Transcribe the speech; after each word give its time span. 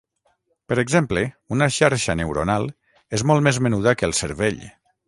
Per 0.71 0.77
exemple, 0.83 1.23
una 1.57 1.67
xarxa 1.77 2.17
neuronal 2.23 2.67
és 3.19 3.29
molt 3.33 3.51
més 3.51 3.65
menuda 3.69 3.99
que 4.01 4.11
el 4.11 4.19
cervell. 4.25 4.65